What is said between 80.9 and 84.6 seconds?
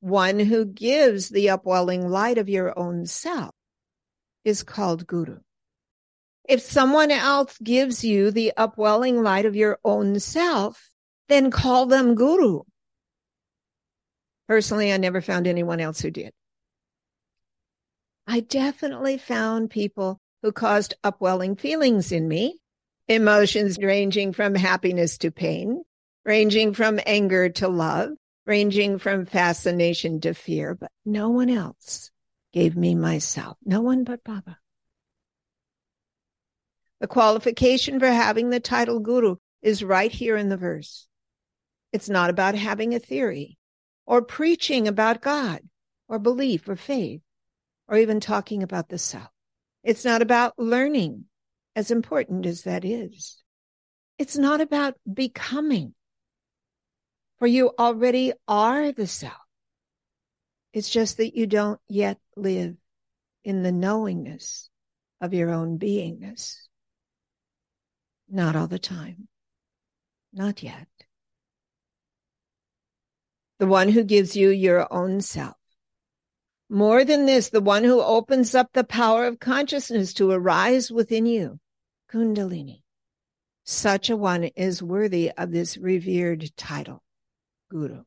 within you. Kundalini. Such a one